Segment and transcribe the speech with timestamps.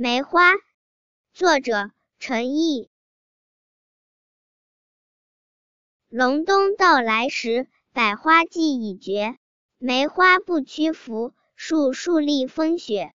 [0.00, 0.52] 梅花
[1.32, 1.90] 作者
[2.20, 2.88] 陈毅。
[6.08, 9.38] 隆冬到来时百花季已绝
[9.76, 13.12] 梅花不屈服树树立风雪。